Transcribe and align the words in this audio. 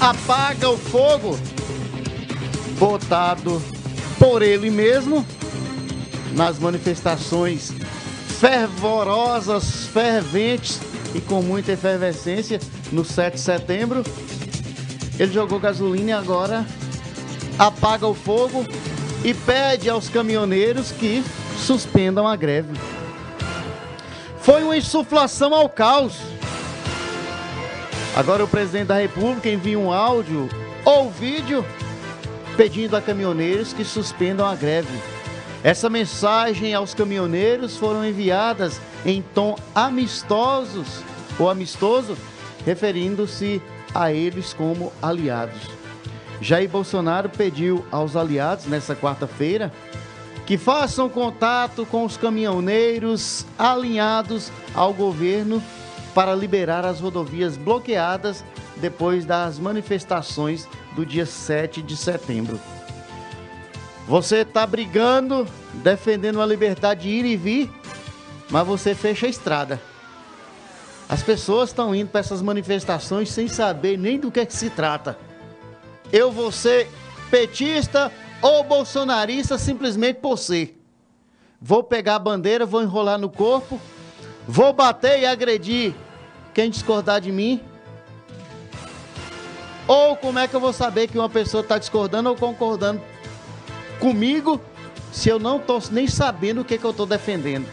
apaga 0.00 0.70
o 0.70 0.78
fogo 0.78 1.36
botado 2.78 3.60
por 4.18 4.42
ele 4.42 4.70
mesmo 4.70 5.26
nas 6.32 6.58
manifestações 6.58 7.72
fervorosas, 8.38 9.86
ferventes 9.86 10.80
e 11.14 11.20
com 11.20 11.42
muita 11.42 11.72
efervescência 11.72 12.60
no 12.92 13.04
7 13.04 13.34
de 13.34 13.40
setembro. 13.40 14.04
Ele 15.18 15.32
jogou 15.32 15.58
gasolina 15.58 16.10
e 16.10 16.12
agora 16.12 16.64
apaga 17.58 18.06
o 18.06 18.14
fogo 18.14 18.64
e 19.24 19.34
pede 19.34 19.90
aos 19.90 20.08
caminhoneiros 20.08 20.92
que 20.92 21.24
suspendam 21.58 22.26
a 22.28 22.36
greve. 22.36 22.72
Foi 24.42 24.62
uma 24.62 24.76
insuflação 24.76 25.52
ao 25.52 25.68
caos. 25.68 26.35
Agora 28.16 28.42
o 28.42 28.48
presidente 28.48 28.86
da 28.86 28.96
República 28.96 29.46
envia 29.46 29.78
um 29.78 29.92
áudio 29.92 30.48
ou 30.86 31.10
vídeo 31.10 31.62
pedindo 32.56 32.96
a 32.96 33.02
caminhoneiros 33.02 33.74
que 33.74 33.84
suspendam 33.84 34.46
a 34.46 34.54
greve. 34.54 34.98
Essa 35.62 35.90
mensagem 35.90 36.72
aos 36.72 36.94
caminhoneiros 36.94 37.76
foram 37.76 38.02
enviadas 38.02 38.80
em 39.04 39.20
tom 39.20 39.54
amistosos 39.74 41.02
ou 41.38 41.50
amistoso, 41.50 42.16
referindo-se 42.64 43.60
a 43.94 44.10
eles 44.10 44.54
como 44.54 44.90
aliados. 45.02 45.60
Jair 46.40 46.70
Bolsonaro 46.70 47.28
pediu 47.28 47.84
aos 47.92 48.16
aliados 48.16 48.64
nessa 48.64 48.96
quarta-feira 48.96 49.70
que 50.46 50.56
façam 50.56 51.06
contato 51.10 51.84
com 51.84 52.02
os 52.02 52.16
caminhoneiros 52.16 53.44
alinhados 53.58 54.50
ao 54.74 54.94
governo 54.94 55.62
para 56.16 56.34
liberar 56.34 56.82
as 56.86 56.98
rodovias 56.98 57.58
bloqueadas 57.58 58.42
depois 58.76 59.26
das 59.26 59.58
manifestações 59.58 60.66
do 60.94 61.04
dia 61.04 61.26
7 61.26 61.82
de 61.82 61.94
setembro. 61.94 62.58
Você 64.08 64.36
está 64.36 64.66
brigando, 64.66 65.46
defendendo 65.74 66.40
a 66.40 66.46
liberdade 66.46 67.02
de 67.02 67.10
ir 67.10 67.26
e 67.26 67.36
vir, 67.36 67.70
mas 68.48 68.66
você 68.66 68.94
fecha 68.94 69.26
a 69.26 69.28
estrada. 69.28 69.78
As 71.06 71.22
pessoas 71.22 71.68
estão 71.68 71.94
indo 71.94 72.08
para 72.08 72.20
essas 72.20 72.40
manifestações 72.40 73.28
sem 73.28 73.46
saber 73.46 73.98
nem 73.98 74.18
do 74.18 74.30
que, 74.30 74.40
é 74.40 74.46
que 74.46 74.56
se 74.56 74.70
trata. 74.70 75.18
Eu 76.10 76.32
vou 76.32 76.50
ser 76.50 76.88
petista 77.30 78.10
ou 78.40 78.64
bolsonarista 78.64 79.58
simplesmente 79.58 80.20
por 80.20 80.38
ser. 80.38 80.80
Vou 81.60 81.82
pegar 81.82 82.14
a 82.14 82.20
bandeira, 82.20 82.64
vou 82.64 82.82
enrolar 82.82 83.18
no 83.18 83.28
corpo, 83.28 83.78
vou 84.48 84.72
bater 84.72 85.20
e 85.20 85.26
agredir 85.26 85.94
quem 86.56 86.70
discordar 86.70 87.20
de 87.20 87.30
mim 87.30 87.60
ou 89.86 90.16
como 90.16 90.38
é 90.38 90.48
que 90.48 90.56
eu 90.56 90.60
vou 90.60 90.72
saber 90.72 91.06
que 91.06 91.18
uma 91.18 91.28
pessoa 91.28 91.60
está 91.60 91.76
discordando 91.76 92.30
ou 92.30 92.34
concordando 92.34 93.02
comigo 94.00 94.58
se 95.12 95.28
eu 95.28 95.38
não 95.38 95.58
estou 95.58 95.82
nem 95.90 96.06
sabendo 96.06 96.62
o 96.62 96.64
que, 96.64 96.78
que 96.78 96.84
eu 96.84 96.92
estou 96.92 97.04
defendendo? 97.04 97.66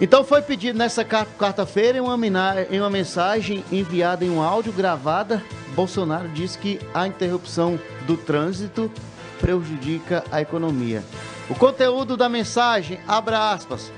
Então 0.00 0.24
foi 0.24 0.42
pedido 0.42 0.76
nessa 0.76 1.04
quarta-feira 1.04 1.98
em 1.98 2.00
uma, 2.00 2.18
em 2.68 2.80
uma 2.80 2.90
mensagem 2.90 3.64
enviada 3.70 4.24
em 4.24 4.30
um 4.30 4.42
áudio 4.42 4.72
gravada. 4.72 5.40
Bolsonaro 5.76 6.28
disse 6.30 6.58
que 6.58 6.80
a 6.92 7.06
interrupção 7.06 7.78
do 8.04 8.16
trânsito 8.16 8.90
prejudica 9.40 10.24
a 10.30 10.40
economia. 10.40 11.04
O 11.48 11.54
conteúdo 11.54 12.16
da 12.16 12.28
mensagem, 12.28 12.98
abra 13.06 13.52
aspas. 13.52 13.92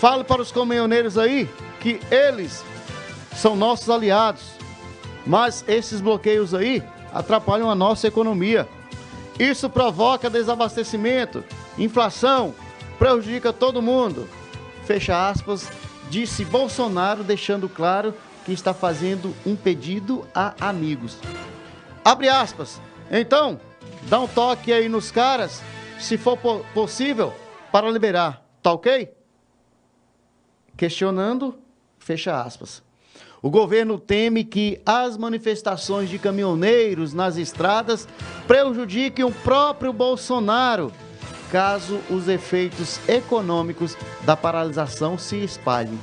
Fale 0.00 0.24
para 0.24 0.42
os 0.42 0.50
caminhoneiros 0.50 1.16
aí 1.16 1.48
que 1.82 2.00
eles 2.10 2.64
são 3.34 3.54
nossos 3.54 3.90
aliados 3.90 4.62
mas 5.26 5.64
esses 5.68 6.00
bloqueios 6.00 6.54
aí 6.54 6.82
atrapalham 7.12 7.70
a 7.70 7.74
nossa 7.74 8.08
economia. 8.08 8.68
Isso 9.38 9.68
provoca 9.70 10.30
desabastecimento, 10.30 11.44
inflação, 11.78 12.54
prejudica 12.98 13.52
todo 13.52 13.82
mundo. 13.82 14.28
Fecha 14.84 15.28
aspas, 15.28 15.70
disse 16.10 16.44
Bolsonaro, 16.44 17.22
deixando 17.22 17.68
claro 17.68 18.14
que 18.44 18.52
está 18.52 18.74
fazendo 18.74 19.34
um 19.46 19.54
pedido 19.54 20.26
a 20.34 20.54
amigos. 20.68 21.18
Abre 22.04 22.28
aspas. 22.28 22.80
Então, 23.10 23.60
dá 24.08 24.20
um 24.20 24.26
toque 24.26 24.72
aí 24.72 24.88
nos 24.88 25.10
caras, 25.10 25.62
se 25.98 26.16
for 26.16 26.36
possível, 26.74 27.32
para 27.70 27.90
liberar. 27.90 28.44
Tá 28.60 28.72
ok? 28.72 29.12
Questionando, 30.76 31.61
fecha 32.02 32.40
aspas. 32.40 32.82
O 33.40 33.50
governo 33.50 33.98
teme 33.98 34.44
que 34.44 34.80
as 34.86 35.16
manifestações 35.16 36.08
de 36.08 36.18
caminhoneiros 36.18 37.12
nas 37.12 37.36
estradas 37.36 38.06
prejudiquem 38.46 39.24
o 39.24 39.32
próprio 39.32 39.92
Bolsonaro, 39.92 40.92
caso 41.50 42.00
os 42.08 42.28
efeitos 42.28 43.00
econômicos 43.08 43.96
da 44.24 44.36
paralisação 44.36 45.18
se 45.18 45.36
espalhem. 45.36 45.98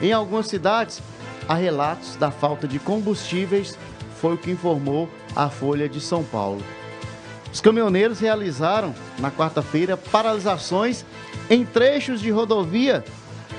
Em 0.00 0.12
algumas 0.12 0.46
cidades, 0.46 1.02
há 1.48 1.54
relatos 1.54 2.16
da 2.16 2.30
falta 2.30 2.68
de 2.68 2.78
combustíveis, 2.78 3.76
foi 4.20 4.34
o 4.34 4.38
que 4.38 4.50
informou 4.50 5.08
a 5.34 5.50
Folha 5.50 5.88
de 5.88 6.00
São 6.00 6.22
Paulo. 6.22 6.62
Os 7.52 7.60
caminhoneiros 7.60 8.20
realizaram, 8.20 8.94
na 9.18 9.30
quarta-feira, 9.30 9.96
paralisações 9.96 11.04
em 11.50 11.64
trechos 11.64 12.20
de 12.20 12.30
rodovia 12.30 13.04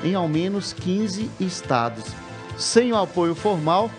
em 0.05 0.13
ao 0.13 0.27
menos 0.27 0.71
15 0.71 1.29
estados 1.39 2.05
sem 2.57 2.93
o 2.93 2.97
apoio 2.97 3.35
formal 3.35 3.89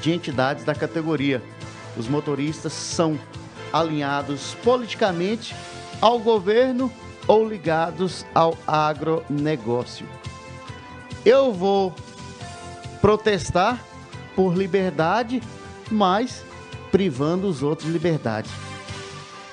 de 0.00 0.12
entidades 0.12 0.64
da 0.64 0.74
categoria. 0.74 1.42
Os 1.96 2.08
motoristas 2.08 2.72
são 2.72 3.18
alinhados 3.72 4.56
politicamente 4.64 5.54
ao 6.00 6.18
governo 6.18 6.90
ou 7.26 7.46
ligados 7.46 8.24
ao 8.34 8.56
agronegócio. 8.66 10.06
Eu 11.24 11.52
vou 11.52 11.94
protestar 13.00 13.84
por 14.34 14.56
liberdade, 14.56 15.42
mas 15.90 16.42
privando 16.90 17.46
os 17.46 17.62
outros 17.62 17.86
de 17.86 17.92
liberdade. 17.92 18.48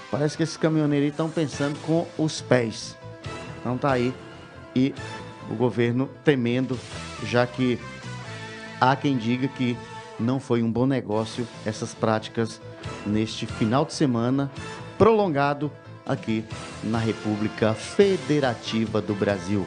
Parece 0.09 0.37
que 0.37 0.43
esses 0.43 0.55
caminhoneiros 0.55 1.09
estão 1.09 1.29
pensando 1.29 1.77
com 1.85 2.07
os 2.17 2.39
pés. 2.39 2.95
Então 3.59 3.77
tá 3.77 3.91
aí 3.91 4.13
e 4.75 4.93
o 5.49 5.55
governo 5.55 6.09
temendo, 6.23 6.77
já 7.23 7.45
que 7.45 7.79
há 8.79 8.95
quem 8.95 9.17
diga 9.17 9.47
que 9.47 9.77
não 10.19 10.39
foi 10.39 10.63
um 10.63 10.71
bom 10.71 10.85
negócio 10.85 11.47
essas 11.65 11.93
práticas 11.93 12.61
neste 13.05 13.45
final 13.45 13.85
de 13.85 13.93
semana 13.93 14.49
prolongado 14.97 15.71
aqui 16.05 16.45
na 16.83 16.99
República 16.99 17.73
Federativa 17.73 19.01
do 19.01 19.13
Brasil. 19.13 19.65